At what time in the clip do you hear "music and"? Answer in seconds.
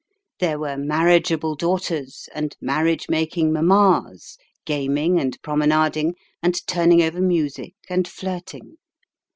7.21-8.07